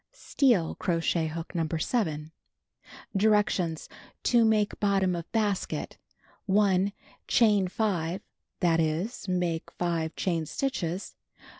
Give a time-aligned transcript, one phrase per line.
[0.13, 1.67] Steel crochet hook No.
[1.77, 2.31] 7.
[3.15, 3.87] Directions:
[4.23, 5.95] To Make Bottom of Basket:
[6.47, 6.91] 1.
[7.27, 8.19] Chain 5;
[8.61, 11.13] that is, make 5 chain stitches.